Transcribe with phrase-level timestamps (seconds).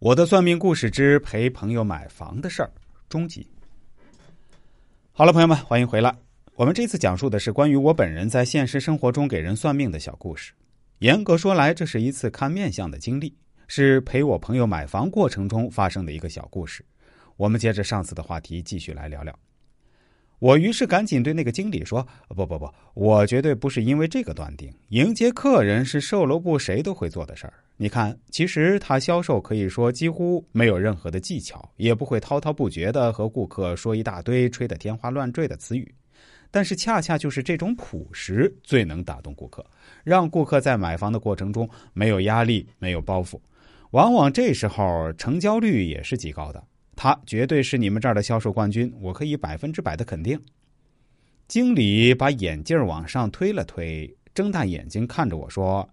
[0.00, 2.70] 我的算命故事之陪朋友买房的事儿，
[3.08, 3.44] 终极。
[5.10, 6.14] 好了，朋友们，欢迎回来。
[6.54, 10.52] 我们这次讲述的是关于我本人在现实生活中给人算命的小故事。
[11.00, 13.34] 严格说来，这是一次看面相的经历，
[13.66, 16.84] 是陪我朋友买房过程中发生的一个小故事。
[17.36, 19.36] 我们接着上次的话题继续来聊聊。
[20.38, 22.06] 我于是赶紧对那个经理说
[22.36, 24.72] ：“不不不，我绝对不是因为这个断定。
[24.90, 27.54] 迎接客人是售楼部谁都会做的事儿。
[27.80, 35.94] 你看，其实他销售可以说几乎没有任何的技巧，也不会滔滔不绝的和顾客说一大堆吹得天花乱坠的词语。
[36.50, 39.64] 但是恰恰就是这种朴实，最能打动顾客，
[40.02, 43.38] 让顾客在买房的过程中没有压力、没有包袱，
[43.92, 46.60] 往往这时候成交率也是极高的。”
[46.96, 50.36] 他绝对是你们这儿的销售冠军，我可以百分之百的肯定。
[51.46, 55.88] 经理把眼镜往上推了推，睁大眼睛看着我说：“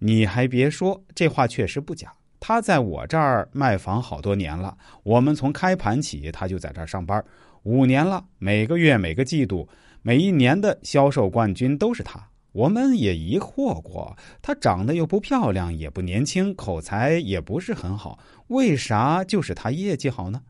[0.00, 2.12] 你还别说，这话确实不假。
[2.40, 7.24] 他在我这儿卖房好多年了，我们从开盘起他就在这儿上班，
[7.62, 9.68] 五年了，每个月、每个季度、
[10.02, 20.42] 每一年的销售冠军都是他。”我们也疑惑过，他长得又不漂亮，也不年轻，口才也不是很好，为啥就是他业绩好呢？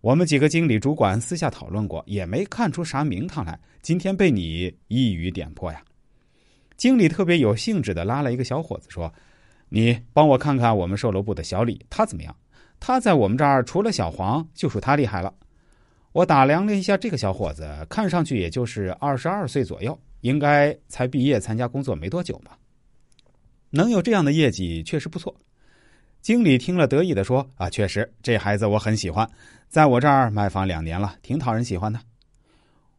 [0.00, 3.58] 我们几个经理主管私下讨论过，也没看出啥名堂来。
[3.82, 5.82] 今天被你一语点破呀！
[6.80, 9.12] 经理特别有兴致的拉了一个小伙子说
[9.68, 12.34] ：“你帮我看看我们售楼部的小李，他怎么样？
[12.80, 15.30] 他在我们这儿除了小黄，就属他厉害了。”
[16.12, 20.00] 我打量了一下这个小伙子，看上去也就是二十二岁左右。
[20.22, 22.58] 应该才毕业参加工作没多久吧，
[23.68, 25.34] 能有这样的业绩确实不错。
[26.22, 29.30] 经理听了得意的说：“啊，确实，这孩子我很喜欢，
[29.68, 32.00] 在我这儿卖房两年了，挺讨人喜欢的。”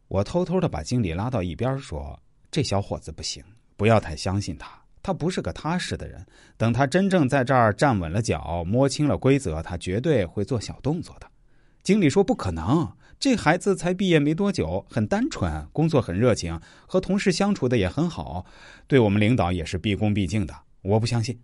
[0.06, 2.16] 我偷偷的把经理拉到一边说
[2.48, 3.42] ：“这小伙子不行，
[3.82, 6.24] 不要太相信他，他不是个踏实的人。
[6.56, 11.26] 等他真正在这儿站稳了脚，摸清了规则，他绝对会做小动作的。”
[11.82, 18.46] 经理说：“不可能。”这孩子才毕业没多久，很单纯，工作很热情，和同事相处的也很好，
[18.86, 20.54] 对我们领导也是毕恭毕敬的。
[20.82, 21.40] 我不相信。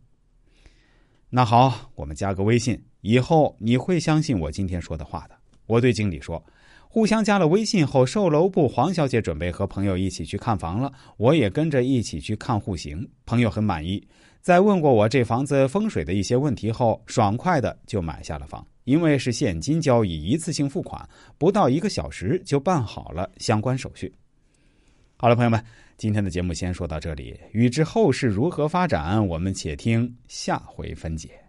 [1.30, 5.34] 那好，我们加个微信，以后你会相信我今天说的话的。
[5.66, 6.44] 我对经理说，
[6.90, 13.06] 互相加了微信后，售楼部黄小姐准备和朋友一起去看房了，我也跟着一起去看户型。
[13.26, 14.02] 朋友很满意，
[14.40, 18.66] 在问过我这房子风水的一些问题后，爽快的就买下了房。
[18.84, 21.06] 因为是现金交易，一次性付款，
[21.36, 24.10] 不到一个小时就办好了相关手续。
[25.18, 25.62] 好了，朋友们，
[25.98, 31.47] 今天的节目先说到这里，欲知后事如何发展，我们且听下回分解。